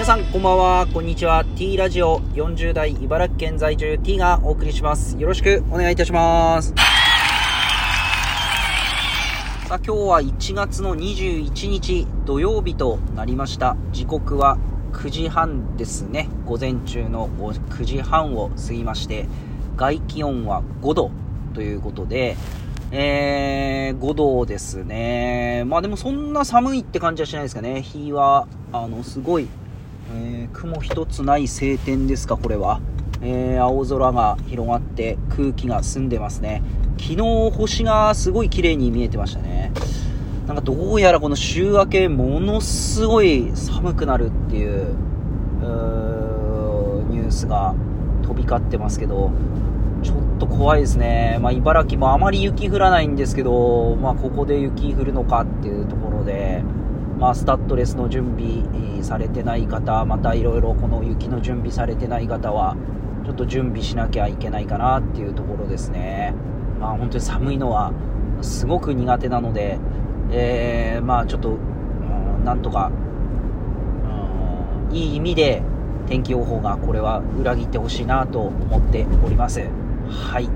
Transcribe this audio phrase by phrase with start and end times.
[0.00, 1.44] 皆さんこんばんは、こんにちは。
[1.44, 5.18] T ラジオ40代茨城県在住 T がお送りします。
[5.18, 6.70] よろしくお願いいたします。
[6.70, 6.74] さ
[9.68, 13.76] あ今日は1月の21日土曜日となりました。
[13.92, 14.56] 時刻は
[14.94, 16.30] 9時半ですね。
[16.46, 19.26] 午前中の9時半を過ぎまして、
[19.76, 21.10] 外気温は5度
[21.52, 22.38] ということで、
[22.90, 25.64] えー、5度ですね。
[25.66, 27.82] まあでもそんな寒いって感じはしないですかね。
[27.82, 29.46] 日は、あの、すごい、
[30.12, 32.80] えー、雲一つない晴天ですか、これは。
[33.22, 36.62] えー、青空が広がって空気が澄んでますね。
[36.98, 39.72] 昨日星がすごい綺麗に見えてましたね。
[40.48, 44.96] なんかどうやらこの週明けものすごい寒くなるっていう、
[47.10, 47.74] ニュースが
[48.22, 49.30] 飛び交ってますけど、
[50.02, 51.38] ちょっと怖いですね。
[51.40, 56.64] まあ、茨城もあまり雪降らないんですけど、まあ、ここで雪降るのかっていうところで、
[57.20, 62.76] まあ、スタッドレスの準備されてない方、またいろいろこの雪の準備されてない方は、
[63.26, 66.32] ちょっと準備しなきゃいけないかなっていうところですね。
[66.80, 67.92] まあ、本当に寒いのは
[68.40, 69.78] すごく苦手なので、
[70.32, 71.52] えー、まあ、ちょっと、う
[72.40, 72.90] ん、なんとか、
[74.90, 75.62] うん、いい意味で
[76.06, 79.60] 天気予報がこれは裏切ってほしいなと思っております。
[80.08, 80.48] はい。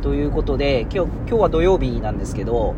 [0.00, 2.74] ということで、今日、今日は土曜日なんですけど、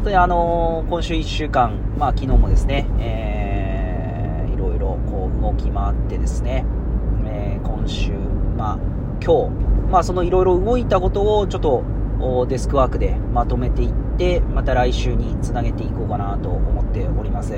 [0.00, 6.64] 本当にあのー、今週1週間、まあ昨日もですね、えー、いろいろこう動き回ってですね、
[7.26, 8.12] えー、今週、
[8.56, 8.78] まあ
[9.22, 11.84] 今日、まあそのいろいろ動いたことをちょっと
[12.48, 17.52] デスクワークでまとめていって、また来週につなげていこうかなと思っております。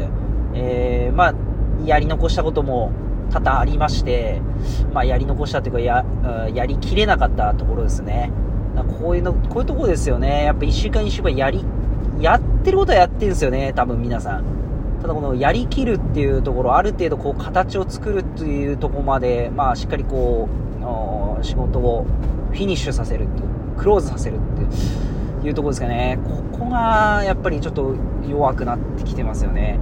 [0.52, 1.34] えー、まあ、
[1.86, 2.90] やり残したことも
[3.30, 4.42] 多々ありまして、
[4.92, 6.04] まあ、やり残したというかや、
[6.52, 8.32] やりきれなかったところですね。
[9.00, 10.46] こういうの、こういうところですよね。
[10.46, 11.64] やっぱ1週間1週間やり、
[12.23, 14.45] やってることはやってるんですよね、多分皆さん。
[15.03, 20.49] ただこのやりきるっていうところ、ある程度こう形を作るっていうところまで、まあしっかりこ
[21.41, 22.06] う、仕事を
[22.53, 24.38] フィニッシュさせるっていう、クローズさせるっ
[25.41, 26.21] ていうところですかね。
[26.25, 27.97] ここがやっぱりちょっと
[28.28, 29.81] 弱くなってきてますよね。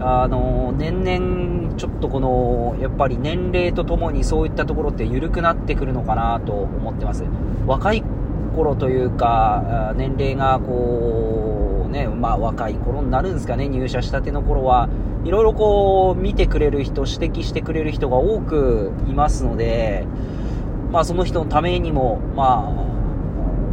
[0.00, 7.24] あの年々ちょっとこのやっぱり年齢とともにそういったところって緩くなってくるのかなと思ってます
[7.66, 8.04] 若い
[8.54, 14.88] 頃というか年齢がこうねまあ若い頃になるんですかね入社したての頃は
[15.24, 20.06] いろいろこう見てくれる人指摘してくれる人が多くいますので
[20.90, 22.88] まあその人のためにもまあ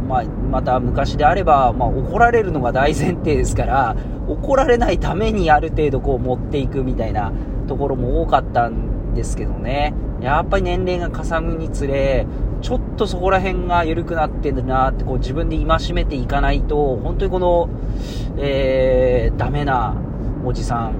[0.06, 3.96] まあ、また昔であれば、まあ、怒られるのが大前提ですから、
[4.28, 7.32] 怒られないためにある程度こう持っていくみたいな
[7.66, 9.94] ところも多かったんですけどね。
[10.20, 12.26] やっぱり年齢がかさむにつれ、
[12.66, 17.68] ちょっとそこら辺が緩くなってるなってこう自分で戒めていかないと、本当にこの、
[18.38, 19.94] えー、ダメな
[20.44, 20.94] おじさん、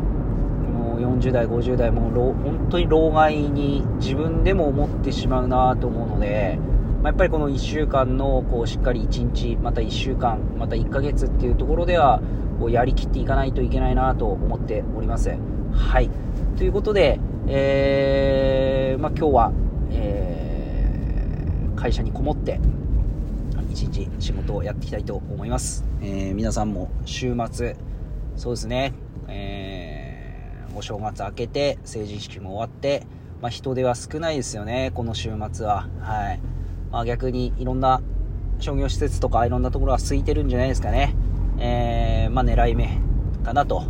[0.72, 6.56] もう40代、50代、もう本当に老害に自分でも思ってしまうなと思うので、
[7.02, 12.20] ま、やっぱりこの1週間のこうしっかり1日、また1週間、また1ヶ月っていうところでは、
[12.60, 15.36] こうやりきっていかないといけないなと思っております。
[15.72, 16.10] はい。
[16.56, 17.18] ということで、
[17.48, 19.52] えー、まあ、今日は、
[19.90, 20.35] えー、
[21.86, 22.58] 会社にこもって、
[23.70, 25.84] 一日仕事をやっていきたいと思います。
[26.02, 27.76] えー、皆さんも週末、
[28.34, 28.92] そうですね、
[29.28, 33.06] えー、お正月明けて、成人式も終わって、
[33.40, 35.88] まあ、人手は少ないですよね、この週末は。
[36.00, 36.40] はい。
[36.90, 38.02] まあ、逆にいろんな
[38.58, 41.14] 商業施設とかいろんなところは空いてるんじゃないですかね。
[41.60, 42.98] えー、まあ、狙い目
[43.44, 43.84] かなと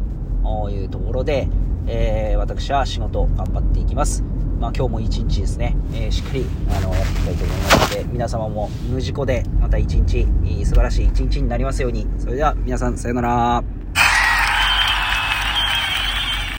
[0.69, 1.49] いうところで、
[1.87, 4.23] え、私は仕事頑張っていきます。
[4.59, 10.27] まあ、今日も一日ですね、えー、しっかりあのやっていきたいと思いますので、皆様も無事故でまた一日、
[10.65, 12.06] 素晴らしい一日になりますように。
[12.19, 13.75] それでは皆さんさようなら。